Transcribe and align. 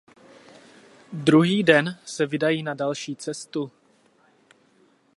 Druhý 1.13 1.63
den 1.63 1.99
se 2.05 2.25
vydají 2.25 2.63
na 2.63 2.73
další 2.73 3.15
cestu. 3.15 3.71